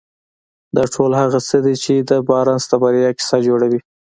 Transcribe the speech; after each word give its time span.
دا 0.75 0.83
ټول 0.93 1.11
هغه 1.21 1.39
څه 1.47 1.57
دي 1.65 1.75
چې 1.83 1.93
د 2.09 2.11
بارنس 2.27 2.63
د 2.69 2.73
بريا 2.83 3.09
کيسه 3.17 3.37
جوړوي. 3.47 3.79